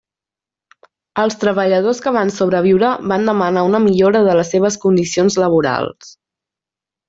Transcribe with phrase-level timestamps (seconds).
[1.23, 6.13] Els treballadors que van sobreviure van demanar una millora de les seves condicions laborals.